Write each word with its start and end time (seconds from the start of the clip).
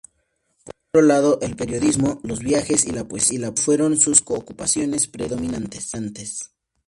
Por 0.65 0.73
otro 0.89 1.01
lado 1.07 1.39
el 1.41 1.55
periodismo, 1.55 2.19
los 2.23 2.39
viajes 2.39 2.87
y 2.87 2.91
la 2.91 3.07
poesía 3.07 3.53
fueron 3.55 3.99
sus 3.99 4.23
ocupaciones 4.25 5.05
predominantes. 5.05 6.53